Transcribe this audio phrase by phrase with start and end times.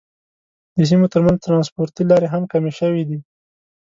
[0.75, 3.19] د سیمو تر منځ ترانسپورتي لارې هم کمې شوې دي.